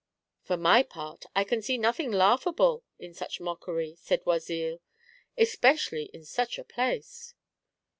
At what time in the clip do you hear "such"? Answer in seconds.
3.13-3.39, 6.25-6.57